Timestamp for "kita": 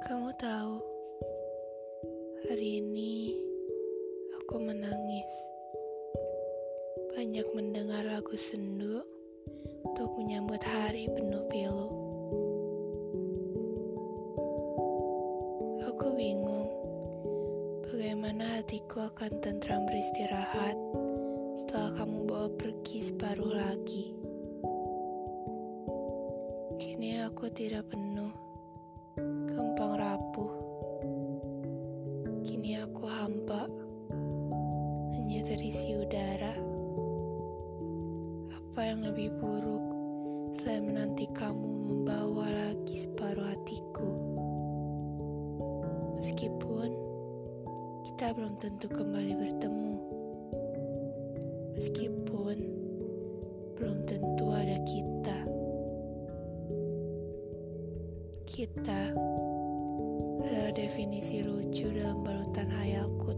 48.06-48.38, 54.86-55.38, 58.46-59.10